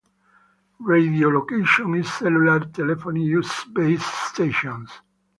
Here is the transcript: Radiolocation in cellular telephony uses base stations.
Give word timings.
Radiolocation 0.81 1.95
in 1.95 2.03
cellular 2.03 2.61
telephony 2.61 3.23
uses 3.23 3.65
base 3.65 4.03
stations. 4.03 4.89